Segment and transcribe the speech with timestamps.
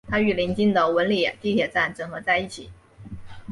[0.09, 2.71] 它与临近的文礼地铁站整合在一起。